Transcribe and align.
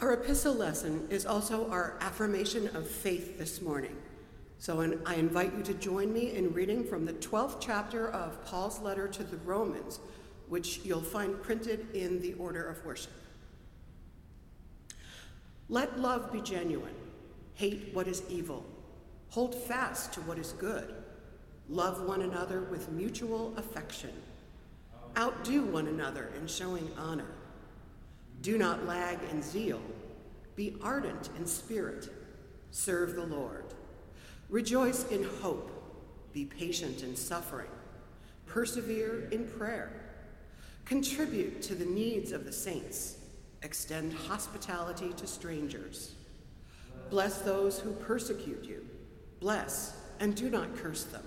Our 0.00 0.12
epistle 0.12 0.54
lesson 0.54 1.08
is 1.10 1.26
also 1.26 1.68
our 1.72 1.96
affirmation 2.00 2.68
of 2.76 2.86
faith 2.88 3.36
this 3.36 3.60
morning. 3.60 3.96
So 4.60 4.80
I 5.04 5.14
invite 5.16 5.52
you 5.56 5.64
to 5.64 5.74
join 5.74 6.12
me 6.12 6.36
in 6.36 6.52
reading 6.52 6.84
from 6.84 7.04
the 7.04 7.14
12th 7.14 7.56
chapter 7.58 8.08
of 8.10 8.44
Paul's 8.44 8.78
letter 8.78 9.08
to 9.08 9.24
the 9.24 9.38
Romans, 9.38 9.98
which 10.48 10.82
you'll 10.84 11.00
find 11.00 11.42
printed 11.42 11.88
in 11.96 12.22
the 12.22 12.34
order 12.34 12.62
of 12.62 12.84
worship. 12.84 13.10
Let 15.68 15.98
love 15.98 16.30
be 16.30 16.42
genuine. 16.42 16.94
Hate 17.54 17.90
what 17.92 18.06
is 18.06 18.22
evil. 18.28 18.64
Hold 19.30 19.52
fast 19.52 20.12
to 20.12 20.20
what 20.20 20.38
is 20.38 20.52
good. 20.52 20.94
Love 21.68 22.02
one 22.02 22.22
another 22.22 22.62
with 22.62 22.88
mutual 22.92 23.52
affection. 23.56 24.12
Outdo 25.16 25.62
one 25.64 25.88
another 25.88 26.30
in 26.38 26.46
showing 26.46 26.88
honor. 26.96 27.26
Do 28.42 28.56
not 28.58 28.86
lag 28.86 29.18
in 29.30 29.42
zeal. 29.42 29.80
Be 30.54 30.76
ardent 30.82 31.30
in 31.36 31.46
spirit. 31.46 32.08
Serve 32.70 33.14
the 33.14 33.26
Lord. 33.26 33.64
Rejoice 34.48 35.06
in 35.08 35.24
hope. 35.40 35.70
Be 36.32 36.44
patient 36.44 37.02
in 37.02 37.16
suffering. 37.16 37.70
Persevere 38.46 39.28
in 39.30 39.46
prayer. 39.46 39.90
Contribute 40.84 41.62
to 41.62 41.74
the 41.74 41.84
needs 41.84 42.32
of 42.32 42.44
the 42.44 42.52
saints. 42.52 43.18
Extend 43.62 44.12
hospitality 44.12 45.12
to 45.14 45.26
strangers. 45.26 46.14
Bless 47.10 47.38
those 47.38 47.78
who 47.78 47.92
persecute 47.92 48.64
you. 48.64 48.86
Bless 49.40 49.96
and 50.20 50.34
do 50.34 50.50
not 50.50 50.76
curse 50.76 51.04
them. 51.04 51.26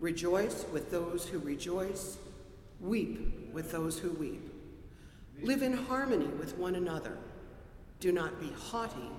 Rejoice 0.00 0.64
with 0.72 0.90
those 0.90 1.26
who 1.26 1.38
rejoice. 1.38 2.18
Weep 2.80 3.50
with 3.52 3.72
those 3.72 3.98
who 3.98 4.10
weep. 4.12 4.53
Live 5.42 5.62
in 5.62 5.72
harmony 5.72 6.26
with 6.26 6.56
one 6.56 6.76
another. 6.76 7.18
Do 8.00 8.12
not 8.12 8.40
be 8.40 8.52
haughty, 8.56 9.10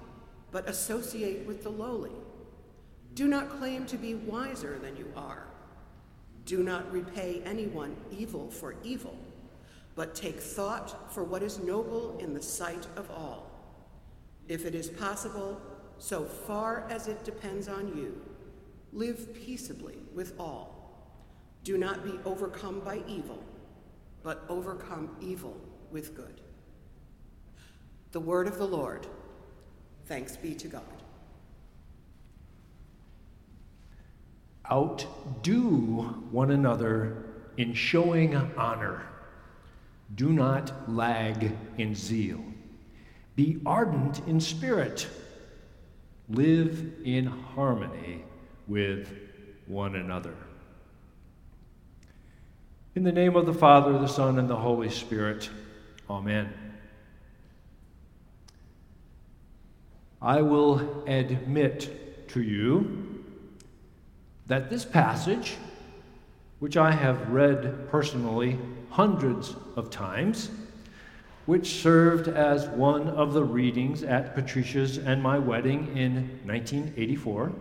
but 0.52 0.68
associate 0.68 1.46
with 1.46 1.64
the 1.64 1.70
lowly. 1.70 2.12
Do 3.14 3.28
not 3.28 3.50
claim 3.50 3.86
to 3.88 3.98
be 3.98 4.16
wiser 4.16 4.80
than 4.80 4.96
you 4.96 5.12
are. 5.16 5.48
Do 6.46 6.64
not 6.64 6.92
repay 6.92 7.42
anyone 7.46 7.96
evil 8.12 8.50
for 8.50 8.76
evil, 8.84 9.18
but 9.96 10.16
take 10.16 10.40
thought 10.40 11.14
for 11.14 11.24
what 11.24 11.42
is 11.42 11.60
noble 11.60 12.18
in 12.20 12.34
the 12.34 12.42
sight 12.42 12.88
of 12.96 13.10
all. 13.12 13.52
If 14.48 14.66
it 14.66 14.76
is 14.76 14.90
possible, 14.90 15.60
so 15.98 16.26
far 16.26 16.88
as 16.90 17.08
it 17.08 17.24
depends 17.24 17.68
on 17.68 17.98
you, 17.98 18.22
live 18.94 19.34
peaceably 19.34 19.98
with 20.14 20.40
all. 20.40 20.76
Do 21.64 21.78
not 21.78 22.04
be 22.04 22.20
overcome 22.26 22.82
by 22.82 23.02
evil, 23.08 23.44
but 24.24 24.46
overcome 24.50 25.16
evil 25.20 25.60
with 25.92 26.16
good. 26.16 26.42
The 28.12 28.20
word 28.20 28.48
of 28.48 28.58
the 28.58 28.68
Lord. 28.68 29.08
Thanks 30.06 30.38
be 30.38 30.54
to 30.56 30.68
God. 30.68 30.84
Outdo 34.72 36.24
one 36.32 36.52
another 36.52 37.26
in 37.58 37.74
showing 37.74 38.36
honor. 38.58 39.06
Do 40.16 40.30
not 40.30 40.92
lag 40.92 41.56
in 41.78 41.96
zeal. 41.96 42.44
Be 43.36 43.60
ardent 43.66 44.22
in 44.28 44.40
spirit. 44.40 45.08
Live 46.30 46.94
in 47.04 47.26
harmony 47.26 48.24
with 48.68 49.12
one 49.68 49.96
another. 49.96 50.36
In 52.96 53.04
the 53.04 53.12
name 53.12 53.36
of 53.36 53.46
the 53.46 53.54
Father, 53.54 53.92
the 54.00 54.08
Son, 54.08 54.40
and 54.40 54.50
the 54.50 54.56
Holy 54.56 54.90
Spirit, 54.90 55.50
Amen. 56.10 56.54
I 60.22 60.42
will 60.42 61.04
admit 61.08 62.28
to 62.30 62.42
you 62.42 63.24
that 64.48 64.70
this 64.70 64.86
passage, 64.86 65.56
which 66.60 66.78
I 66.78 66.92
have 66.92 67.30
read 67.30 67.90
personally 67.90 68.60
hundreds 68.90 69.56
of 69.76 69.90
times, 69.90 70.52
which 71.46 71.82
served 71.82 72.28
as 72.28 72.68
one 72.70 73.08
of 73.08 73.34
the 73.34 73.44
readings 73.44 74.04
at 74.04 74.36
Patricia's 74.36 74.98
and 74.98 75.22
my 75.22 75.38
wedding 75.38 75.96
in 75.96 76.40
1984, 76.44 77.52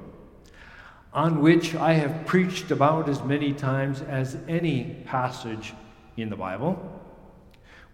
on 1.12 1.40
which 1.40 1.74
I 1.74 1.94
have 1.94 2.26
preached 2.26 2.70
about 2.70 3.08
as 3.08 3.22
many 3.22 3.52
times 3.52 4.00
as 4.02 4.36
any 4.48 5.02
passage 5.06 5.74
in 6.16 6.30
the 6.30 6.36
Bible, 6.36 7.00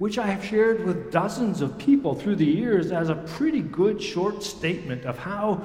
which 0.01 0.17
I 0.17 0.29
have 0.29 0.43
shared 0.43 0.87
with 0.87 1.13
dozens 1.13 1.61
of 1.61 1.77
people 1.77 2.15
through 2.15 2.37
the 2.37 2.47
years 2.47 2.91
as 2.91 3.11
a 3.11 3.17
pretty 3.17 3.61
good 3.61 4.01
short 4.01 4.43
statement 4.43 5.05
of 5.05 5.19
how 5.19 5.61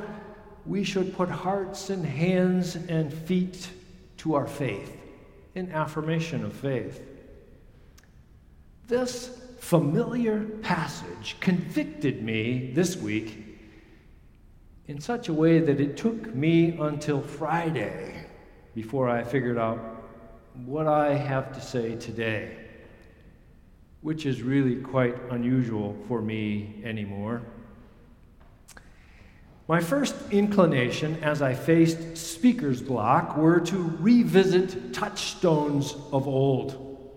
we 0.66 0.84
should 0.84 1.16
put 1.16 1.30
hearts 1.30 1.90
and 1.90 2.06
hands 2.06 2.76
and 2.76 3.14
feet 3.14 3.70
to 4.18 4.36
our 4.36 4.46
faith 4.46 4.98
in 5.56 5.72
affirmation 5.72 6.44
of 6.44 6.52
faith. 6.52 7.02
This 8.90 9.40
familiar 9.60 10.44
passage 10.64 11.38
convicted 11.40 12.22
me 12.22 12.74
this 12.74 12.98
week 12.98 13.58
in 14.90 15.00
such 15.00 15.30
a 15.30 15.34
way 15.34 15.60
that 15.60 15.80
it 15.80 15.96
took 15.96 16.36
me 16.36 16.78
until 16.78 17.22
Friday 17.22 18.26
before 18.76 19.08
I 19.08 19.24
figured 19.24 19.58
out 19.58 19.80
what 20.66 20.88
I 20.88 21.14
have 21.14 21.54
to 21.54 21.62
say 21.62 21.96
today, 21.96 22.65
which 24.06 24.28
is 24.28 24.44
really 24.44 24.76
quite 24.76 25.16
unusual 25.32 25.98
for 26.08 26.22
me 26.22 26.76
anymore. 26.84 27.42
My 29.68 29.82
first 29.82 30.16
inclination 30.30 31.24
as 31.24 31.42
I 31.42 31.56
faced 31.56 32.16
speaker's 32.16 32.84
block 32.84 33.36
were 33.36 33.60
to 33.62 33.98
revisit 34.00 34.94
touchstones 34.94 35.96
of 36.12 36.28
old. 36.28 37.10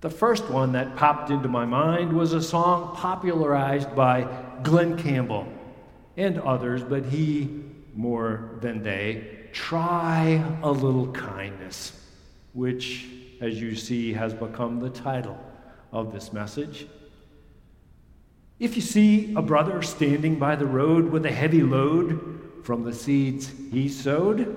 The 0.00 0.10
first 0.10 0.50
one 0.50 0.72
that 0.72 0.96
popped 0.96 1.30
into 1.30 1.46
my 1.46 1.64
mind 1.64 2.12
was 2.12 2.32
a 2.32 2.42
song 2.42 2.96
popularized 2.96 3.94
by 3.94 4.26
Glen 4.64 4.98
Campbell 4.98 5.46
and 6.16 6.40
others, 6.40 6.82
but 6.82 7.04
he, 7.04 7.62
more 7.94 8.58
than 8.60 8.82
they, 8.82 9.46
try 9.52 10.44
a 10.64 10.70
little 10.72 11.12
kindness, 11.12 11.92
which, 12.54 13.06
as 13.40 13.60
you 13.60 13.76
see, 13.76 14.12
has 14.14 14.34
become 14.34 14.80
the 14.80 14.90
title 14.90 15.38
of 15.92 16.12
this 16.12 16.32
message. 16.32 16.86
If 18.58 18.74
you 18.74 18.82
see 18.82 19.34
a 19.34 19.42
brother 19.42 19.82
standing 19.82 20.38
by 20.38 20.56
the 20.56 20.66
road 20.66 21.10
with 21.10 21.24
a 21.26 21.30
heavy 21.30 21.62
load 21.62 22.60
from 22.64 22.84
the 22.84 22.92
seeds 22.92 23.52
he 23.70 23.88
sowed, 23.88 24.56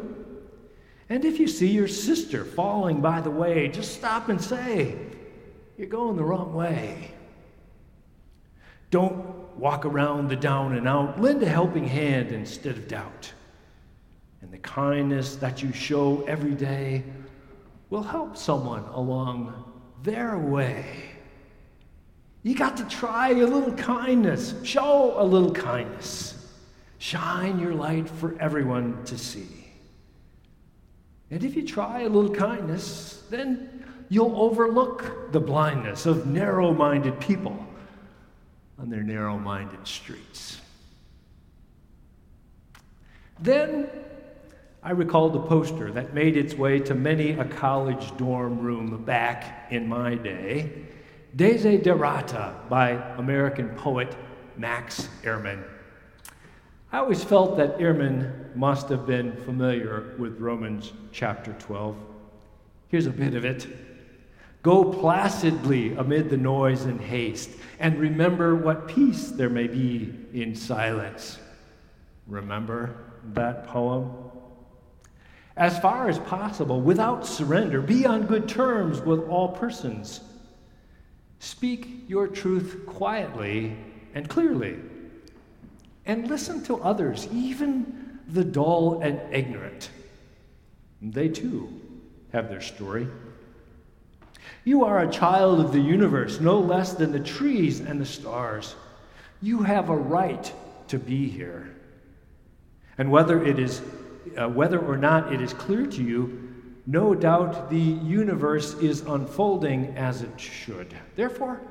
and 1.09 1.25
if 1.25 1.39
you 1.39 1.47
see 1.47 1.69
your 1.69 1.87
sister 1.87 2.45
falling 2.45 3.01
by 3.01 3.21
the 3.21 3.29
way, 3.29 3.67
just 3.67 3.93
stop 3.93 4.29
and 4.29 4.41
say, 4.41 4.97
you're 5.77 5.87
going 5.87 6.15
the 6.15 6.23
wrong 6.23 6.53
way. 6.53 7.11
Don't 8.89 9.57
walk 9.57 9.85
around 9.85 10.29
the 10.29 10.35
down 10.35 10.75
and 10.75 10.87
out. 10.87 11.19
Lend 11.21 11.41
a 11.43 11.49
helping 11.49 11.87
hand 11.87 12.31
instead 12.31 12.77
of 12.77 12.87
doubt. 12.87 13.31
And 14.41 14.51
the 14.51 14.57
kindness 14.57 15.35
that 15.37 15.61
you 15.61 15.71
show 15.71 16.23
every 16.27 16.55
day 16.55 17.03
will 17.89 18.03
help 18.03 18.35
someone 18.35 18.83
along 18.85 19.65
their 20.03 20.37
way. 20.37 21.10
You 22.43 22.55
got 22.55 22.77
to 22.77 22.85
try 22.85 23.29
a 23.29 23.45
little 23.45 23.73
kindness, 23.73 24.55
show 24.63 25.21
a 25.21 25.23
little 25.23 25.51
kindness, 25.51 26.33
shine 26.97 27.59
your 27.59 27.75
light 27.75 28.09
for 28.09 28.35
everyone 28.39 29.03
to 29.05 29.17
see. 29.17 29.67
And 31.29 31.43
if 31.43 31.55
you 31.55 31.65
try 31.65 32.01
a 32.01 32.09
little 32.09 32.33
kindness, 32.33 33.23
then 33.29 33.85
you'll 34.09 34.35
overlook 34.35 35.31
the 35.31 35.39
blindness 35.39 36.05
of 36.05 36.25
narrow 36.25 36.73
minded 36.73 37.19
people 37.19 37.65
on 38.79 38.89
their 38.89 39.03
narrow 39.03 39.37
minded 39.37 39.87
streets. 39.87 40.59
Then 43.39 43.87
I 44.83 44.91
recalled 44.91 45.35
a 45.35 45.39
poster 45.39 45.91
that 45.91 46.15
made 46.15 46.35
its 46.35 46.55
way 46.55 46.79
to 46.79 46.95
many 46.95 47.31
a 47.31 47.45
college 47.45 48.17
dorm 48.17 48.59
room 48.59 49.03
back 49.05 49.67
in 49.71 49.87
my 49.87 50.15
day 50.15 50.87
Desiderata 51.35 52.67
by 52.67 52.91
American 53.17 53.69
poet 53.69 54.15
Max 54.57 55.07
Ehrmann. 55.23 55.63
I 56.91 56.97
always 56.97 57.23
felt 57.23 57.55
that 57.55 57.79
Ehrmann 57.79 58.53
must 58.53 58.89
have 58.89 59.07
been 59.07 59.37
familiar 59.45 60.13
with 60.19 60.39
Romans 60.39 60.91
chapter 61.13 61.53
12. 61.53 61.95
Here's 62.89 63.05
a 63.05 63.11
bit 63.11 63.33
of 63.33 63.45
it. 63.45 63.65
Go 64.61 64.83
placidly 64.83 65.93
amid 65.95 66.29
the 66.29 66.35
noise 66.37 66.83
and 66.83 66.99
haste, 66.99 67.51
and 67.79 67.97
remember 67.97 68.55
what 68.55 68.89
peace 68.89 69.29
there 69.29 69.49
may 69.49 69.67
be 69.67 70.13
in 70.33 70.53
silence. 70.53 71.39
Remember 72.27 72.93
that 73.33 73.67
poem? 73.67 74.11
As 75.55 75.79
far 75.79 76.09
as 76.09 76.19
possible, 76.19 76.81
without 76.81 77.25
surrender, 77.25 77.81
be 77.81 78.05
on 78.05 78.25
good 78.25 78.49
terms 78.49 78.99
with 78.99 79.21
all 79.29 79.47
persons. 79.47 80.19
Speak 81.41 82.03
your 82.07 82.27
truth 82.27 82.83
quietly 82.85 83.75
and 84.13 84.29
clearly 84.29 84.77
and 86.05 86.27
listen 86.27 86.63
to 86.65 86.79
others, 86.83 87.27
even 87.33 88.19
the 88.27 88.43
dull 88.43 89.01
and 89.01 89.19
ignorant. 89.33 89.89
They 91.01 91.29
too 91.29 91.81
have 92.31 92.47
their 92.47 92.61
story. 92.61 93.07
You 94.65 94.85
are 94.85 94.99
a 94.99 95.11
child 95.11 95.59
of 95.59 95.73
the 95.73 95.79
universe, 95.79 96.39
no 96.39 96.59
less 96.59 96.93
than 96.93 97.11
the 97.11 97.19
trees 97.19 97.79
and 97.79 97.99
the 97.99 98.05
stars. 98.05 98.75
You 99.41 99.63
have 99.63 99.89
a 99.89 99.97
right 99.97 100.53
to 100.89 100.99
be 100.99 101.27
here. 101.27 101.75
And 102.99 103.09
whether 103.09 103.43
it 103.43 103.57
is 103.57 103.81
uh, 104.37 104.47
whether 104.47 104.77
or 104.77 104.95
not 104.95 105.33
it 105.33 105.41
is 105.41 105.53
clear 105.53 105.87
to 105.87 106.03
you, 106.03 106.40
no 106.85 107.13
doubt 107.13 107.69
the 107.69 107.79
universe 107.79 108.73
is 108.75 109.01
unfolding 109.01 109.95
as 109.97 110.21
it 110.23 110.39
should. 110.39 110.95
Therefore, 111.15 111.61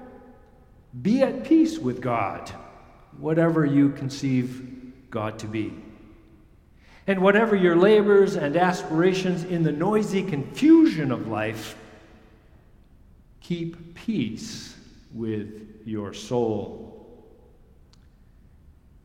be 1.03 1.23
at 1.23 1.45
peace 1.45 1.79
with 1.79 2.01
God, 2.01 2.49
whatever 3.19 3.65
you 3.65 3.91
conceive 3.91 4.93
God 5.11 5.39
to 5.41 5.47
be. 5.47 5.73
And 7.07 7.23
whatever 7.23 7.57
your 7.57 7.77
labors 7.77 8.37
and 8.37 8.57
aspirations 8.57 9.45
in 9.45 9.62
the 9.62 9.73
noisy 9.73 10.23
confusion 10.23 11.11
of 11.11 11.27
life, 11.27 11.77
keep 13.41 13.95
peace 13.95 14.77
with 15.12 15.81
your 15.85 16.12
soul. 16.12 16.87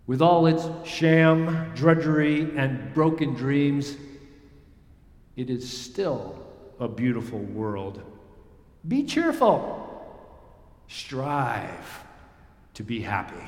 With 0.05 0.21
all 0.21 0.45
its 0.45 0.67
sham, 0.87 1.71
drudgery, 1.73 2.55
and 2.55 2.93
broken 2.93 3.33
dreams, 3.33 3.97
it 5.35 5.49
is 5.49 5.69
still 5.69 6.39
a 6.79 6.87
beautiful 6.87 7.39
world. 7.39 8.01
Be 8.87 9.03
cheerful. 9.03 9.81
Strive 10.87 12.03
to 12.75 12.83
be 12.83 13.01
happy. 13.01 13.43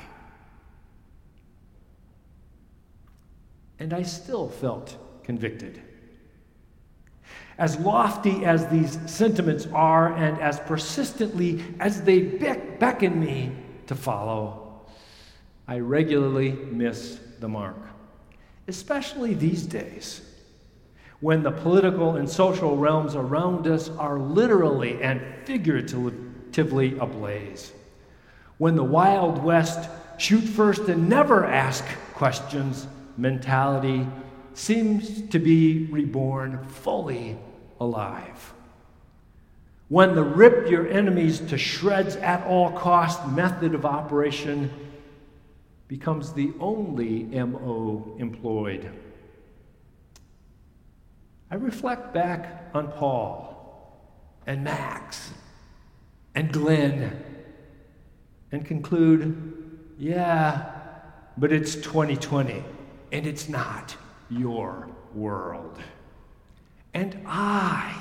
And 3.78 3.92
I 3.92 4.02
still 4.02 4.48
felt 4.48 4.96
convicted. 5.22 5.80
As 7.58 7.76
lofty 7.78 8.44
as 8.44 8.66
these 8.68 8.98
sentiments 9.10 9.66
are, 9.72 10.14
and 10.14 10.40
as 10.40 10.60
persistently 10.60 11.62
as 11.80 12.02
they 12.02 12.20
beckon 12.20 13.18
me 13.18 13.52
to 13.86 13.94
follow, 13.94 14.82
I 15.66 15.80
regularly 15.80 16.52
miss 16.52 17.20
the 17.40 17.48
mark, 17.48 17.76
especially 18.66 19.34
these 19.34 19.64
days 19.64 20.27
when 21.20 21.42
the 21.42 21.50
political 21.50 22.16
and 22.16 22.28
social 22.28 22.76
realms 22.76 23.14
around 23.14 23.66
us 23.66 23.88
are 23.98 24.18
literally 24.18 25.02
and 25.02 25.20
figuratively 25.44 26.96
ablaze. 26.98 27.72
When 28.58 28.76
the 28.76 28.84
Wild 28.84 29.42
West 29.42 29.88
shoot 30.16 30.42
first 30.42 30.82
and 30.82 31.08
never 31.08 31.44
ask 31.44 31.84
questions 32.14 32.86
mentality 33.16 34.06
seems 34.54 35.22
to 35.28 35.38
be 35.38 35.86
reborn 35.90 36.64
fully 36.68 37.38
alive. 37.80 38.52
When 39.88 40.14
the 40.14 40.24
rip 40.24 40.68
your 40.68 40.86
enemies 40.86 41.40
to 41.40 41.56
shreds 41.56 42.16
at 42.16 42.46
all 42.46 42.72
cost 42.72 43.26
method 43.28 43.74
of 43.74 43.86
operation 43.86 44.70
becomes 45.88 46.32
the 46.32 46.52
only 46.60 47.22
MO 47.24 48.14
employed. 48.18 48.90
I 51.50 51.54
reflect 51.54 52.12
back 52.12 52.70
on 52.74 52.92
Paul 52.92 53.48
and 54.46 54.64
Max 54.64 55.32
and 56.34 56.52
Glen 56.52 57.24
and 58.52 58.64
conclude, 58.64 59.88
yeah, 59.98 60.70
but 61.38 61.52
it's 61.52 61.74
2020 61.76 62.62
and 63.12 63.26
it's 63.26 63.48
not 63.48 63.96
your 64.30 64.90
world. 65.14 65.78
And 66.92 67.22
I, 67.26 67.94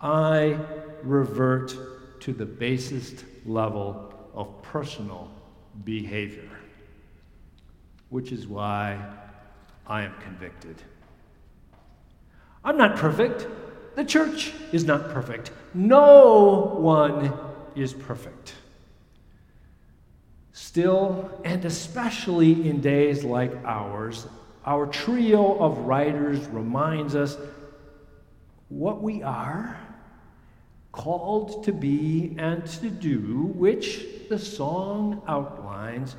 I 0.00 0.58
revert 1.02 2.20
to 2.20 2.32
the 2.32 2.46
basest 2.46 3.24
level 3.46 4.12
of 4.34 4.62
personal 4.62 5.30
behavior, 5.84 6.50
which 8.10 8.30
is 8.30 8.46
why 8.46 9.02
I 9.86 10.02
am 10.02 10.14
convicted. 10.20 10.82
I'm 12.64 12.76
not 12.76 12.96
perfect. 12.96 13.46
The 13.96 14.04
church 14.04 14.52
is 14.72 14.84
not 14.84 15.10
perfect. 15.10 15.50
No 15.74 16.76
one 16.78 17.32
is 17.74 17.92
perfect. 17.92 18.54
Still, 20.52 21.30
and 21.44 21.64
especially 21.64 22.68
in 22.68 22.80
days 22.80 23.24
like 23.24 23.52
ours, 23.64 24.26
our 24.64 24.86
trio 24.86 25.58
of 25.58 25.78
writers 25.78 26.46
reminds 26.48 27.14
us 27.14 27.36
what 28.68 29.02
we 29.02 29.22
are 29.22 29.78
called 30.92 31.64
to 31.64 31.72
be 31.72 32.34
and 32.38 32.66
to 32.66 32.90
do, 32.90 33.52
which 33.54 34.04
the 34.28 34.38
song 34.38 35.22
outlines. 35.26 36.16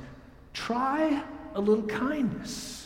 Try 0.52 1.22
a 1.54 1.60
little 1.60 1.84
kindness. 1.84 2.81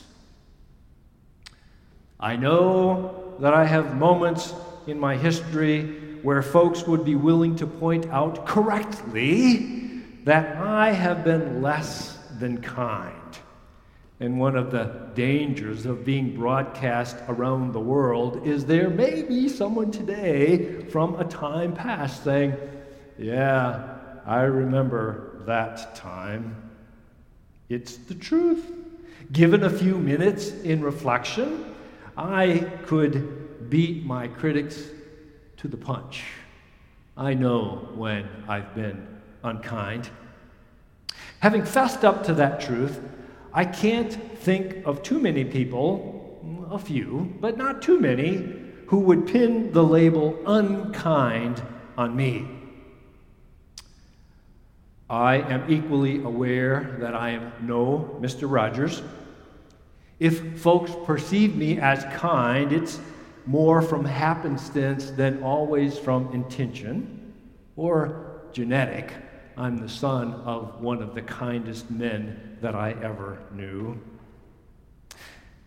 I 2.19 2.37
know 2.37 3.35
that 3.41 3.53
I 3.53 3.65
have 3.65 3.97
moments 3.97 4.55
in 4.87 4.99
my 4.99 5.17
history 5.17 6.19
where 6.23 6.43
folks 6.43 6.87
would 6.87 7.05
be 7.05 7.15
willing 7.15 7.57
to 7.57 7.67
point 7.67 8.07
out 8.07 8.47
correctly 8.47 10.03
that 10.25 10.57
I 10.57 10.93
have 10.93 11.25
been 11.25 11.63
less 11.63 12.19
than 12.39 12.61
kind. 12.63 13.13
And 14.19 14.41
one 14.41 14.57
of 14.57 14.71
the 14.71 15.11
dangers 15.15 15.85
of 15.85 16.07
being 16.07 16.35
broadcast 16.35 17.17
around 17.29 17.73
the 17.73 17.81
world 17.81 18.47
is 18.47 18.65
there 18.65 18.89
may 18.89 19.23
be 19.23 19.47
someone 19.49 19.91
today 19.91 20.81
from 20.87 21.17
a 21.21 21.25
time 21.25 21.75
past 21.75 22.25
saying, 22.25 22.57
Yeah, 23.19 23.99
I 24.25 24.43
remember 24.43 25.43
that 25.45 25.95
time. 25.95 26.71
It's 27.69 27.97
the 27.97 28.15
truth. 28.15 28.73
Given 29.33 29.65
a 29.65 29.71
few 29.71 29.99
minutes 29.99 30.51
in 30.51 30.81
reflection, 30.81 31.76
I 32.17 32.71
could 32.87 33.69
beat 33.69 34.07
my 34.07 34.29
critics 34.29 34.83
to 35.59 35.69
the 35.69 35.77
punch. 35.77 36.25
I 37.17 37.35
know 37.35 37.89
when 37.95 38.29
I've 38.49 38.75
been 38.75 39.07
unkind. 39.43 40.09
Having 41.41 41.65
fessed 41.65 42.05
up 42.05 42.25
to 42.25 42.35
that 42.35 42.61
truth, 42.61 43.01
I 43.53 43.65
can't 43.65 44.13
think 44.39 44.87
of 44.87 45.03
too 45.03 45.19
many 45.19 45.45
people, 45.45 46.69
a 46.71 46.79
few, 46.79 47.35
but 47.41 47.57
not 47.57 47.83
too 47.83 48.01
many, 48.01 48.55
who 48.87 49.01
would 49.01 49.27
pin 49.27 49.73
the 49.73 49.83
label 49.83 50.39
unkind 50.47 51.63
on 51.99 52.15
me. 52.17 52.49
I 55.09 55.37
am 55.37 55.71
equally 55.71 56.23
aware 56.23 56.97
that 57.01 57.15
I 57.15 57.31
am 57.31 57.53
no 57.63 58.19
Mr. 58.21 58.51
Rogers. 58.51 59.03
If 60.19 60.61
folks 60.61 60.93
perceive 61.05 61.57
me 61.57 61.79
as 61.79 62.05
kind, 62.17 62.73
it's 62.73 63.01
more 63.45 63.83
from 63.83 64.05
happenstance 64.05 65.11
than 65.11 65.43
always 65.43 65.99
from 65.99 66.33
intention 66.33 67.35
or 67.77 68.41
genetic. 68.53 69.13
I'm 69.57 69.77
the 69.77 69.89
son 69.89 70.33
of 70.33 70.81
one 70.81 71.03
of 71.03 71.15
the 71.15 71.23
kindest 71.23 71.91
men 71.91 72.59
that 72.61 72.75
I 72.75 72.93
ever 73.03 73.39
knew. 73.53 74.01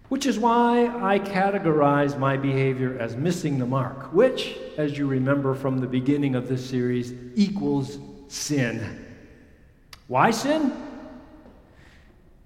Which 0.10 0.25
is 0.25 0.39
why 0.39 0.88
I 0.88 1.20
categorize 1.20 2.18
my 2.18 2.36
behavior 2.36 2.98
as 3.00 3.15
missing 3.15 3.60
the 3.60 3.68
mark, 3.68 4.12
which, 4.12 4.58
as 4.77 4.98
you 4.98 5.06
remember 5.06 5.53
from 5.53 5.77
the 5.77 5.88
beginning 5.88 6.34
of 6.34 6.50
this 6.50 6.68
series, 6.68 7.13
equals 7.36 8.00
sin. 8.27 9.06
Why 10.08 10.32
sin? 10.32 10.88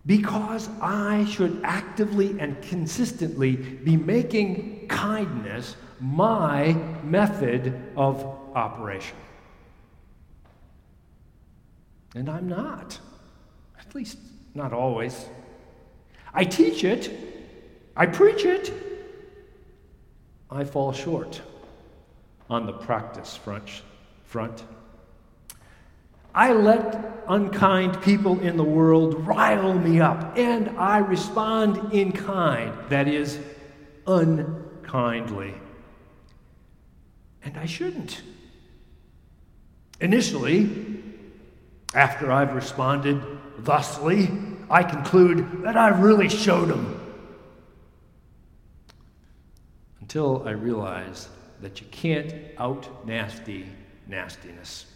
Because 0.05 0.69
I 0.81 1.25
should 1.25 1.61
actively 1.63 2.37
and 2.39 2.61
consistently 2.61 3.55
be 3.55 3.95
making 3.95 4.87
kindness 4.89 5.75
my 6.01 6.73
method 7.03 7.81
of 7.95 8.23
operation. 8.53 9.15
And 12.15 12.29
I'm 12.29 12.47
not. 12.47 12.99
At 13.79 13.95
least, 13.95 14.17
not 14.53 14.73
always. 14.73 15.25
I 16.33 16.43
teach 16.43 16.83
it, 16.83 17.11
I 17.95 18.05
preach 18.05 18.43
it, 18.43 18.73
I 20.49 20.63
fall 20.63 20.91
short 20.91 21.41
on 22.49 22.65
the 22.65 22.73
practice 22.73 23.35
front. 23.35 23.81
front. 24.25 24.63
I 26.35 26.53
let 26.53 27.23
unkind 27.27 28.01
people 28.01 28.39
in 28.39 28.57
the 28.57 28.63
world 28.63 29.25
rile 29.25 29.73
me 29.73 30.01
up, 30.01 30.37
and 30.37 30.69
I 30.77 30.97
respond 30.97 31.93
in 31.93 32.11
kind, 32.11 32.73
that 32.89 33.07
is, 33.07 33.39
unkindly. 34.07 35.53
And 37.43 37.57
I 37.57 37.65
shouldn't. 37.65 38.21
Initially, 40.01 40.93
After 41.93 42.31
I've 42.31 42.55
responded 42.55 43.21
thusly, 43.59 44.31
I 44.69 44.83
conclude 44.83 45.63
that 45.63 45.77
I've 45.77 45.99
really 45.99 46.27
showed 46.27 46.69
them. 46.69 46.99
Until 50.01 50.47
I 50.47 50.51
realize 50.51 51.29
that 51.61 51.79
you 51.79 51.87
can't 51.91 52.33
out 52.57 53.05
nasty 53.05 53.67
nastiness. 54.07 54.87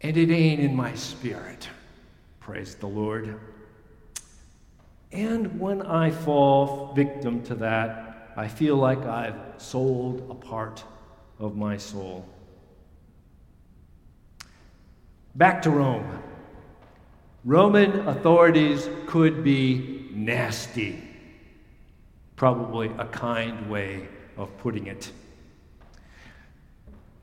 And 0.00 0.16
it 0.16 0.30
ain't 0.30 0.60
in 0.60 0.74
my 0.74 0.94
spirit. 0.94 1.68
Praise 2.40 2.74
the 2.74 2.86
Lord. 2.86 3.38
And 5.12 5.60
when 5.60 5.82
I 5.82 6.10
fall 6.10 6.92
victim 6.94 7.42
to 7.44 7.54
that, 7.56 8.32
I 8.36 8.48
feel 8.48 8.76
like 8.76 8.98
I've 9.06 9.40
sold 9.58 10.26
a 10.28 10.34
part 10.34 10.82
of 11.38 11.56
my 11.56 11.76
soul. 11.76 12.28
Back 15.36 15.62
to 15.62 15.70
Rome. 15.70 16.22
Roman 17.44 18.08
authorities 18.08 18.88
could 19.06 19.44
be 19.44 20.08
nasty, 20.12 21.02
probably 22.36 22.90
a 22.98 23.04
kind 23.06 23.68
way 23.70 24.08
of 24.36 24.56
putting 24.58 24.86
it. 24.86 25.10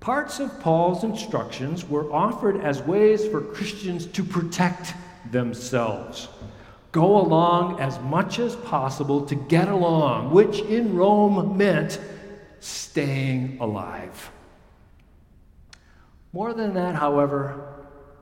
Parts 0.01 0.39
of 0.39 0.59
Paul's 0.59 1.03
instructions 1.03 1.87
were 1.87 2.11
offered 2.11 2.59
as 2.59 2.81
ways 2.81 3.27
for 3.27 3.39
Christians 3.39 4.07
to 4.07 4.23
protect 4.23 4.95
themselves. 5.29 6.27
Go 6.91 7.21
along 7.21 7.79
as 7.79 7.99
much 7.99 8.39
as 8.39 8.55
possible 8.55 9.23
to 9.27 9.35
get 9.35 9.67
along, 9.67 10.31
which 10.31 10.59
in 10.61 10.95
Rome 10.95 11.55
meant 11.55 12.01
staying 12.59 13.59
alive. 13.59 14.31
More 16.33 16.55
than 16.55 16.73
that, 16.73 16.95
however, 16.95 17.63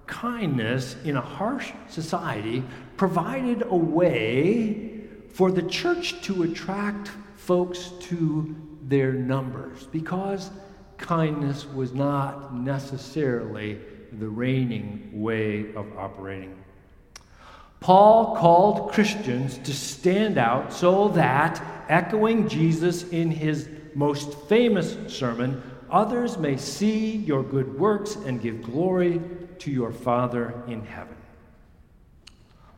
kindness 0.05 0.97
in 1.05 1.15
a 1.15 1.21
harsh 1.21 1.71
society 1.87 2.61
provided 2.97 3.61
a 3.61 3.75
way 3.75 4.99
for 5.31 5.49
the 5.49 5.63
church 5.63 6.21
to 6.23 6.43
attract 6.43 7.11
folks 7.37 7.93
to 8.01 8.53
their 8.83 9.13
numbers 9.13 9.87
because 9.93 10.49
kindness 10.99 11.65
was 11.65 11.93
not 11.93 12.53
necessarily 12.53 13.79
the 14.11 14.27
reigning 14.27 15.09
way 15.13 15.73
of 15.73 15.85
operating. 15.97 16.55
Paul 17.79 18.35
called 18.35 18.91
Christians 18.91 19.57
to 19.59 19.73
stand 19.73 20.37
out 20.37 20.73
so 20.73 21.07
that, 21.09 21.63
echoing 21.87 22.47
Jesus 22.49 23.03
in 23.03 23.31
his 23.31 23.69
most 23.95 24.37
famous 24.47 24.97
sermon, 25.07 25.63
others 25.89 26.37
may 26.37 26.57
see 26.57 27.15
your 27.15 27.41
good 27.41 27.79
works 27.79 28.15
and 28.15 28.41
give 28.41 28.61
glory 28.61 29.21
to 29.59 29.71
your 29.71 29.91
Father 29.91 30.61
in 30.67 30.85
heaven. 30.85 31.15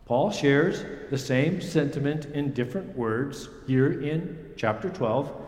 Paul 0.05 0.31
shares 0.31 0.83
the 1.09 1.17
same 1.17 1.61
sentiment 1.61 2.25
in 2.25 2.53
different 2.53 2.95
words 2.95 3.49
here 3.65 4.01
in 4.01 4.51
chapter 4.57 4.89
12. 4.89 5.40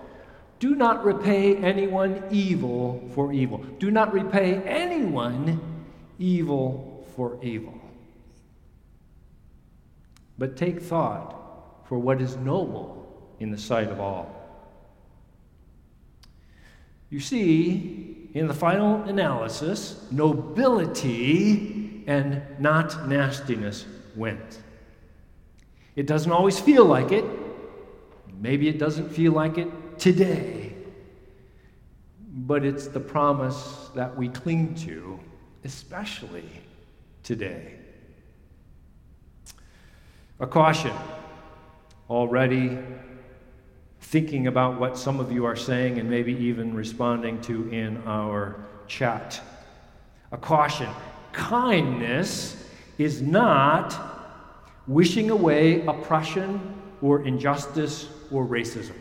Do 0.63 0.75
not 0.75 1.03
repay 1.03 1.57
anyone 1.57 2.23
evil 2.31 3.09
for 3.13 3.33
evil. 3.33 3.57
Do 3.79 3.91
not 3.91 4.13
repay 4.13 4.63
anyone 4.63 5.59
evil 6.17 7.05
for 7.17 7.37
evil. 7.43 7.73
But 10.37 10.55
take 10.55 10.81
thought 10.81 11.85
for 11.89 11.99
what 11.99 12.21
is 12.21 12.37
noble 12.37 13.35
in 13.41 13.51
the 13.51 13.57
sight 13.57 13.89
of 13.89 13.99
all. 13.99 14.33
You 17.09 17.19
see, 17.19 18.29
in 18.33 18.47
the 18.47 18.53
final 18.53 19.03
analysis, 19.03 20.07
nobility 20.11 22.05
and 22.07 22.41
not 22.57 23.09
nastiness 23.09 23.85
went. 24.15 24.61
It 25.97 26.07
doesn't 26.07 26.31
always 26.31 26.57
feel 26.57 26.85
like 26.85 27.11
it. 27.11 27.25
Maybe 28.39 28.69
it 28.69 28.79
doesn't 28.79 29.09
feel 29.09 29.33
like 29.33 29.57
it 29.57 29.69
today. 29.97 30.73
But 32.35 32.65
it's 32.65 32.87
the 32.87 32.99
promise 32.99 33.89
that 33.95 34.15
we 34.17 34.29
cling 34.29 34.75
to, 34.75 35.19
especially 35.63 36.49
today. 37.23 37.73
A 40.39 40.47
caution 40.47 40.93
already 42.09 42.77
thinking 44.01 44.47
about 44.47 44.79
what 44.79 44.97
some 44.97 45.19
of 45.19 45.31
you 45.31 45.45
are 45.45 45.55
saying 45.55 45.99
and 45.99 46.09
maybe 46.09 46.33
even 46.33 46.73
responding 46.73 47.39
to 47.41 47.69
in 47.69 48.01
our 48.05 48.55
chat. 48.87 49.41
A 50.31 50.37
caution 50.37 50.89
kindness 51.31 52.55
is 52.97 53.21
not 53.21 53.95
wishing 54.87 55.29
away 55.29 55.85
oppression 55.85 56.59
or 57.01 57.25
injustice 57.25 58.09
or 58.31 58.45
racism. 58.45 58.95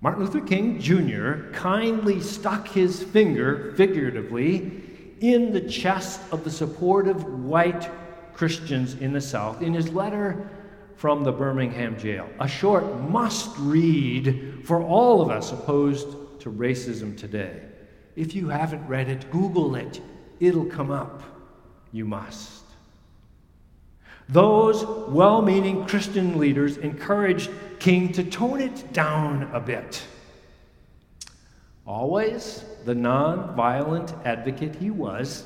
Martin 0.00 0.24
Luther 0.24 0.40
King 0.40 0.80
Jr. 0.80 1.50
kindly 1.52 2.20
stuck 2.20 2.68
his 2.68 3.02
finger, 3.02 3.72
figuratively, 3.76 4.82
in 5.20 5.52
the 5.52 5.60
chest 5.60 6.20
of 6.30 6.44
the 6.44 6.50
supportive 6.50 7.24
white 7.24 7.90
Christians 8.32 8.94
in 8.94 9.12
the 9.12 9.20
South 9.20 9.60
in 9.62 9.74
his 9.74 9.92
letter 9.92 10.48
from 10.94 11.24
the 11.24 11.32
Birmingham 11.32 11.98
jail. 11.98 12.28
A 12.38 12.46
short 12.46 13.00
must 13.10 13.56
read 13.58 14.60
for 14.64 14.80
all 14.80 15.20
of 15.20 15.30
us 15.30 15.50
opposed 15.50 16.08
to 16.40 16.50
racism 16.50 17.16
today. 17.16 17.62
If 18.14 18.34
you 18.34 18.48
haven't 18.48 18.86
read 18.86 19.08
it, 19.08 19.28
Google 19.32 19.74
it. 19.74 20.00
It'll 20.38 20.66
come 20.66 20.92
up. 20.92 21.22
You 21.90 22.04
must. 22.04 22.62
Those 24.28 24.84
well 25.08 25.42
meaning 25.42 25.86
Christian 25.86 26.38
leaders 26.38 26.76
encouraged 26.76 27.50
King 27.78 28.12
to 28.12 28.24
tone 28.24 28.60
it 28.60 28.92
down 28.92 29.50
a 29.52 29.60
bit. 29.60 30.02
Always 31.86 32.64
the 32.84 32.94
non 32.94 33.54
violent 33.54 34.12
advocate 34.24 34.76
he 34.76 34.90
was, 34.90 35.44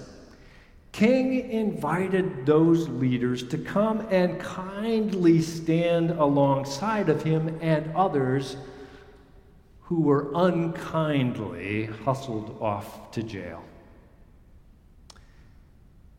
King 0.92 1.50
invited 1.50 2.44
those 2.44 2.88
leaders 2.88 3.42
to 3.48 3.58
come 3.58 4.06
and 4.10 4.38
kindly 4.40 5.40
stand 5.40 6.10
alongside 6.10 7.08
of 7.08 7.22
him 7.22 7.58
and 7.62 7.94
others 7.96 8.56
who 9.82 10.00
were 10.00 10.30
unkindly 10.34 11.86
hustled 11.86 12.58
off 12.60 13.10
to 13.12 13.22
jail. 13.22 13.62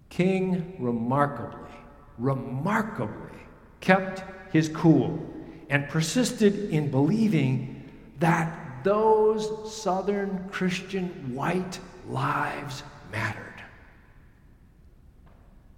King 0.09 0.75
remarkably, 0.79 1.71
remarkably 2.17 3.39
kept 3.79 4.23
his 4.51 4.69
cool 4.69 5.32
and 5.73 5.89
persisted 5.89 6.69
in 6.69 6.91
believing 6.91 7.83
that 8.19 8.83
those 8.83 9.75
Southern 9.75 10.47
Christian 10.51 11.07
white 11.33 11.79
lives 12.07 12.83
mattered. 13.11 13.63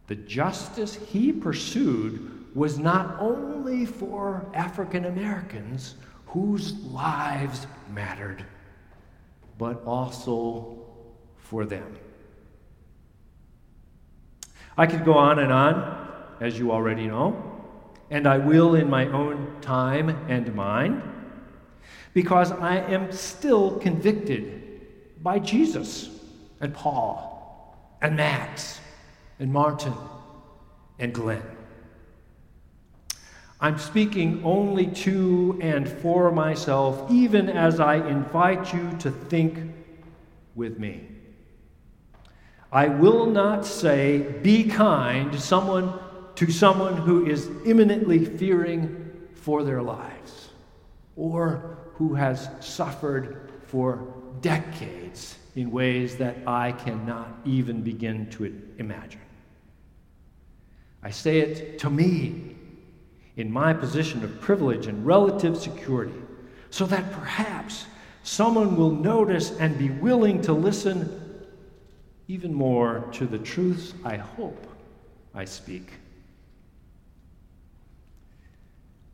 The 0.08 0.16
justice 0.16 0.96
he 0.96 1.32
pursued 1.32 2.54
was 2.54 2.78
not 2.78 3.16
only 3.22 3.86
for 3.86 4.46
African 4.54 5.06
Americans 5.06 5.96
whose 6.26 6.74
lives 6.84 7.66
mattered, 7.90 8.44
but 9.58 9.82
also 9.86 10.78
for 11.38 11.64
them. 11.64 11.98
I 14.78 14.88
could 14.88 15.06
go 15.06 15.14
on 15.14 15.40
and 15.40 15.54
on, 15.54 16.36
as 16.42 16.60
you 16.60 16.74
already 16.74 17.08
know, 17.08 17.55
and 18.10 18.28
I 18.28 18.38
will 18.38 18.76
in 18.76 18.90
my 18.90 19.08
own 19.08 19.58
time 19.62 20.10
and 20.30 20.54
mind, 20.56 21.02
because 22.14 22.52
I 22.52 22.78
am 22.78 23.12
still 23.12 23.78
convicted 23.80 24.82
by 25.22 25.40
Jesus 25.40 26.10
and 26.62 26.74
Paul 26.74 27.76
and 28.02 28.16
Max 28.16 28.80
and 29.40 29.52
Martin 29.52 29.94
and 31.00 31.14
Glen. 31.14 31.44
I'm 33.60 33.80
speaking 33.80 34.42
only 34.44 34.88
to 34.88 35.58
and 35.62 35.88
for 35.88 36.32
myself, 36.32 37.10
even 37.10 37.50
as 37.50 37.80
I 37.80 37.96
invite 37.96 38.74
you 38.74 38.92
to 39.00 39.10
think 39.10 39.58
with 40.54 40.78
me. 40.78 41.08
I 42.72 42.88
will 42.88 43.26
not 43.26 43.66
say, 43.66 44.20
be 44.44 44.66
kind 44.66 45.32
to 45.32 45.40
someone, 45.40 45.94
to 46.36 46.52
someone 46.52 46.98
who 46.98 47.26
is 47.26 47.50
imminently 47.66 48.24
fearing 48.24 49.12
for 49.34 49.64
their 49.64 49.82
lives 49.82 50.50
or 51.16 51.78
who 51.94 52.14
has 52.14 52.50
suffered 52.60 53.50
for 53.68 54.14
decades 54.42 55.38
in 55.56 55.72
ways 55.72 56.18
that 56.18 56.38
I 56.46 56.74
cannot 56.74 57.30
even 57.46 57.82
begin 57.82 58.30
to 58.32 58.62
imagine. 58.78 59.22
I 61.02 61.12
say 61.12 61.40
it 61.40 61.80
to 61.80 61.90
me 61.90 62.56
in 63.38 63.52
my 63.52 63.74
position 63.74 64.24
of 64.24 64.42
privilege 64.42 64.88
and 64.88 65.06
relative 65.06 65.58
security, 65.58 66.20
so 66.70 66.86
that 66.86 67.12
perhaps 67.12 67.86
someone 68.24 68.76
will 68.76 68.92
notice 68.92 69.52
and 69.60 69.78
be 69.78 69.90
willing 69.90 70.42
to 70.42 70.54
listen 70.54 71.22
even 72.28 72.54
more 72.54 73.08
to 73.14 73.26
the 73.26 73.38
truths 73.38 73.94
I 74.04 74.18
hope 74.18 74.68
I 75.34 75.46
speak. 75.46 75.92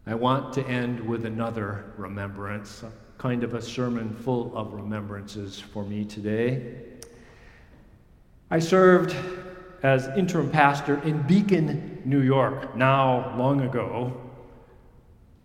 I 0.07 0.15
want 0.15 0.53
to 0.53 0.65
end 0.65 0.99
with 0.99 1.25
another 1.25 1.93
remembrance, 1.95 2.83
kind 3.19 3.43
of 3.43 3.53
a 3.53 3.61
sermon 3.61 4.15
full 4.15 4.55
of 4.57 4.73
remembrances 4.73 5.59
for 5.59 5.85
me 5.85 6.05
today. 6.05 6.77
I 8.49 8.57
served 8.57 9.15
as 9.83 10.07
interim 10.17 10.49
pastor 10.49 10.99
in 11.03 11.21
Beacon, 11.21 12.01
New 12.03 12.21
York, 12.21 12.75
now 12.75 13.37
long 13.37 13.61
ago, 13.61 14.19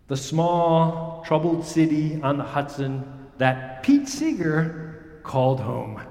the 0.07 0.17
small, 0.17 1.23
troubled 1.23 1.63
city 1.63 2.19
on 2.23 2.37
the 2.37 2.43
Hudson 2.43 3.27
that 3.37 3.83
Pete 3.83 4.07
Seeger 4.07 5.21
called 5.21 5.59
home. 5.59 6.01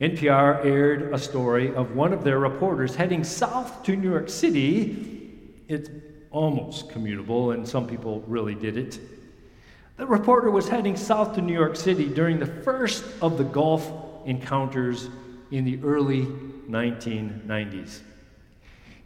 NPR 0.00 0.64
aired 0.64 1.12
a 1.12 1.18
story 1.18 1.74
of 1.74 1.94
one 1.94 2.14
of 2.14 2.24
their 2.24 2.38
reporters 2.38 2.94
heading 2.94 3.24
south 3.24 3.82
to 3.82 3.94
New 3.94 4.10
York 4.10 4.30
City. 4.30 5.42
It's 5.68 5.90
almost 6.36 6.90
commutable, 6.90 7.54
and 7.54 7.66
some 7.66 7.86
people 7.86 8.22
really 8.26 8.54
did 8.54 8.76
it. 8.76 9.00
The 9.96 10.06
reporter 10.06 10.50
was 10.50 10.68
heading 10.68 10.94
south 10.94 11.34
to 11.36 11.40
New 11.40 11.54
York 11.54 11.76
City 11.76 12.08
during 12.08 12.38
the 12.38 12.46
first 12.46 13.02
of 13.22 13.38
the 13.38 13.44
Gulf 13.44 13.90
encounters 14.26 15.08
in 15.50 15.64
the 15.64 15.80
early 15.82 16.26
1990s. 16.68 18.00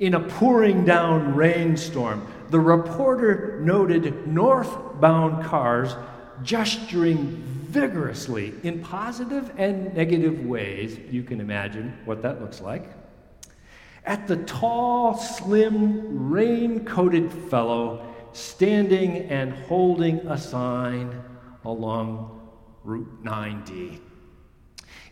In 0.01 0.15
a 0.15 0.21
pouring 0.21 0.85
down 0.85 1.37
rainstorm, 1.37 2.27
the 2.49 2.59
reporter 2.59 3.61
noted 3.63 4.27
northbound 4.27 5.45
cars 5.45 5.95
gesturing 6.43 7.37
vigorously 7.69 8.55
in 8.65 8.81
positive 8.81 9.53
and 9.57 9.95
negative 9.95 10.45
ways. 10.45 10.99
You 11.11 11.23
can 11.23 11.41
imagine 11.41 11.97
what 12.07 12.23
that 12.23 12.41
looks 12.41 12.61
like. 12.61 12.89
At 14.05 14.27
the 14.27 14.39
tall, 14.39 15.17
slim, 15.17 16.31
rain 16.31 16.85
coated 16.85 17.33
fellow 17.33 18.07
standing 18.33 19.17
and 19.31 19.53
holding 19.53 20.19
a 20.27 20.39
sign 20.39 21.23
along 21.65 22.41
Route 22.85 23.25
9D. 23.25 24.01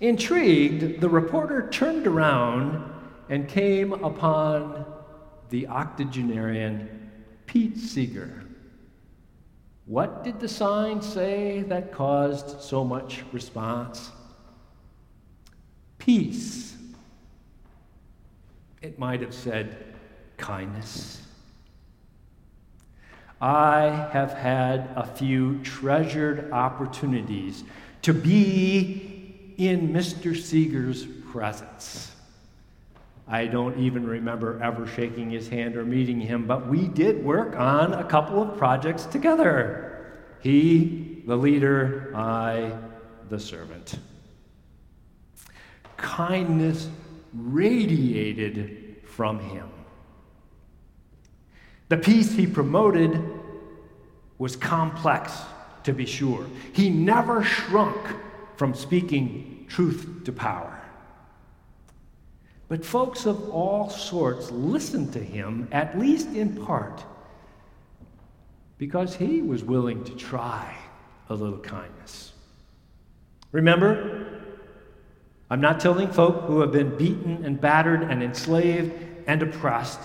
Intrigued, 0.00 1.00
the 1.00 1.08
reporter 1.08 1.68
turned 1.70 2.06
around 2.06 2.90
and 3.28 3.48
came 3.48 3.92
upon 3.92 4.86
the 5.50 5.66
octogenarian 5.66 7.10
Pete 7.46 7.76
Seeger. 7.76 8.44
What 9.86 10.22
did 10.22 10.38
the 10.38 10.48
sign 10.48 11.02
say 11.02 11.62
that 11.62 11.92
caused 11.92 12.60
so 12.60 12.84
much 12.84 13.24
response? 13.32 14.10
Peace. 15.98 16.77
It 18.80 18.98
might 18.98 19.20
have 19.20 19.34
said 19.34 19.94
kindness. 20.36 21.22
I 23.40 24.08
have 24.12 24.32
had 24.32 24.90
a 24.96 25.06
few 25.06 25.58
treasured 25.62 26.50
opportunities 26.52 27.64
to 28.02 28.12
be 28.12 29.54
in 29.56 29.88
Mr. 29.88 30.36
Seeger's 30.36 31.06
presence. 31.32 32.12
I 33.26 33.46
don't 33.46 33.78
even 33.78 34.06
remember 34.06 34.60
ever 34.62 34.86
shaking 34.86 35.30
his 35.30 35.48
hand 35.48 35.76
or 35.76 35.84
meeting 35.84 36.20
him, 36.20 36.46
but 36.46 36.66
we 36.66 36.88
did 36.88 37.22
work 37.24 37.56
on 37.56 37.92
a 37.92 38.04
couple 38.04 38.42
of 38.42 38.56
projects 38.56 39.04
together. 39.04 40.16
He, 40.40 41.22
the 41.26 41.36
leader, 41.36 42.12
I, 42.14 42.72
the 43.28 43.38
servant. 43.38 43.98
Kindness 45.96 46.88
radiated 47.32 48.96
from 49.04 49.40
him. 49.40 49.68
The 51.88 51.96
peace 51.96 52.32
he 52.34 52.46
promoted 52.46 53.22
was 54.38 54.56
complex, 54.56 55.32
to 55.84 55.92
be 55.92 56.06
sure. 56.06 56.46
He 56.72 56.90
never 56.90 57.42
shrunk 57.42 57.96
from 58.56 58.74
speaking 58.74 59.66
truth 59.68 60.22
to 60.24 60.32
power. 60.32 60.74
But 62.68 62.84
folks 62.84 63.24
of 63.24 63.48
all 63.50 63.88
sorts 63.88 64.50
listened 64.50 65.12
to 65.14 65.18
him, 65.18 65.68
at 65.72 65.98
least 65.98 66.28
in 66.28 66.62
part, 66.64 67.02
because 68.76 69.16
he 69.16 69.40
was 69.40 69.64
willing 69.64 70.04
to 70.04 70.14
try 70.14 70.76
a 71.30 71.34
little 71.34 71.58
kindness. 71.58 72.32
Remember, 73.50 74.17
I'm 75.50 75.60
not 75.60 75.80
telling 75.80 76.10
folk 76.10 76.44
who 76.44 76.60
have 76.60 76.72
been 76.72 76.96
beaten 76.96 77.44
and 77.44 77.60
battered 77.60 78.02
and 78.02 78.22
enslaved 78.22 78.92
and 79.26 79.42
oppressed, 79.42 80.00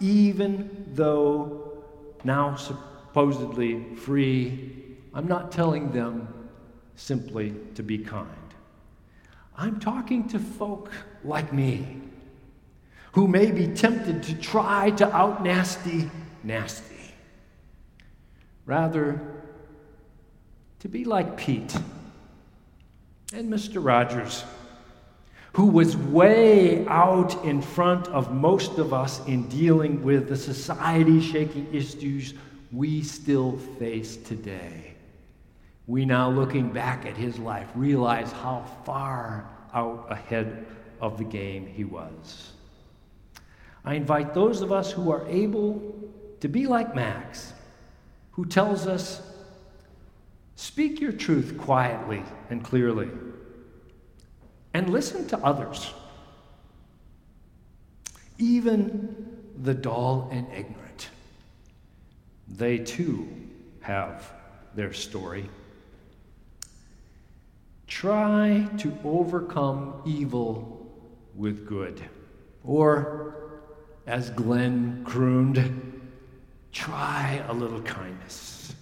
even 0.00 0.86
though 0.94 1.84
now 2.24 2.56
supposedly 2.56 3.94
free, 3.94 4.96
I'm 5.14 5.28
not 5.28 5.52
telling 5.52 5.92
them 5.92 6.28
simply 6.96 7.54
to 7.74 7.82
be 7.82 7.98
kind. 7.98 8.28
I'm 9.56 9.80
talking 9.80 10.28
to 10.28 10.38
folk 10.38 10.90
like 11.24 11.52
me 11.52 12.00
who 13.12 13.26
may 13.26 13.50
be 13.50 13.68
tempted 13.68 14.22
to 14.24 14.34
try 14.34 14.90
to 14.90 15.14
out 15.14 15.42
nasty 15.42 16.10
nasty. 16.44 16.96
Rather, 18.66 19.20
to 20.80 20.88
be 20.88 21.04
like 21.04 21.36
Pete 21.36 21.74
and 23.32 23.52
Mr. 23.52 23.84
Rogers, 23.84 24.44
who 25.58 25.66
was 25.66 25.96
way 25.96 26.86
out 26.86 27.44
in 27.44 27.60
front 27.60 28.06
of 28.08 28.32
most 28.32 28.78
of 28.78 28.94
us 28.94 29.26
in 29.26 29.42
dealing 29.48 30.00
with 30.04 30.28
the 30.28 30.36
society 30.36 31.20
shaking 31.20 31.66
issues 31.74 32.32
we 32.70 33.02
still 33.02 33.58
face 33.76 34.18
today. 34.18 34.94
We 35.88 36.04
now, 36.04 36.30
looking 36.30 36.70
back 36.70 37.06
at 37.06 37.16
his 37.16 37.40
life, 37.40 37.66
realize 37.74 38.30
how 38.30 38.66
far 38.84 39.50
out 39.74 40.06
ahead 40.10 40.64
of 41.00 41.18
the 41.18 41.24
game 41.24 41.66
he 41.66 41.82
was. 41.82 42.52
I 43.84 43.94
invite 43.94 44.34
those 44.34 44.60
of 44.60 44.70
us 44.70 44.92
who 44.92 45.10
are 45.10 45.26
able 45.26 45.82
to 46.38 46.46
be 46.46 46.68
like 46.68 46.94
Max, 46.94 47.52
who 48.30 48.44
tells 48.44 48.86
us, 48.86 49.20
speak 50.54 51.00
your 51.00 51.10
truth 51.10 51.58
quietly 51.58 52.22
and 52.48 52.62
clearly, 52.62 53.08
and 54.74 54.90
listen 54.90 55.26
to 55.28 55.38
others, 55.38 55.92
even 58.38 59.38
the 59.62 59.74
dull 59.74 60.28
and 60.30 60.46
ignorant. 60.52 61.08
They 62.48 62.78
too 62.78 63.28
have 63.80 64.32
their 64.74 64.92
story. 64.92 65.48
Try 67.86 68.68
to 68.78 68.96
overcome 69.04 70.02
evil 70.04 70.90
with 71.34 71.66
good. 71.66 72.02
Or 72.64 73.34
as 74.06 74.30
Glen 74.30 75.02
crooned, 75.04 76.00
try 76.72 77.42
a 77.48 77.52
little 77.52 77.80
kindness. 77.82 78.74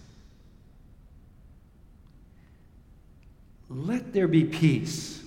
Let 3.68 4.12
there 4.12 4.28
be 4.28 4.44
peace 4.44 5.22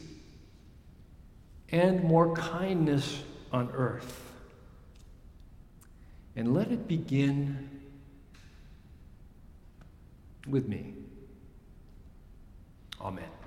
and 1.72 2.04
more 2.04 2.34
kindness 2.36 3.24
on 3.52 3.70
earth. 3.74 4.22
And 6.36 6.54
let 6.54 6.72
it 6.72 6.88
begin 6.88 7.82
with 10.48 10.68
me. 10.68 10.94
Amen. 13.02 13.39